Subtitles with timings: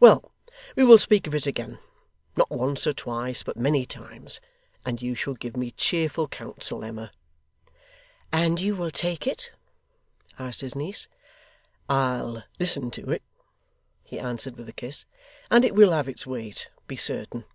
[0.00, 0.30] Well,
[0.76, 1.78] we will speak of it again
[2.36, 4.38] not once or twice, but many times;
[4.84, 7.10] and you shall give me cheerful counsel, Emma.'
[8.30, 9.50] 'And you will take it?'
[10.38, 11.08] asked his niece.
[11.88, 13.22] 'I'll listen to it,'
[14.04, 15.06] he answered, with a kiss,
[15.50, 17.46] 'and it will have its weight, be certain.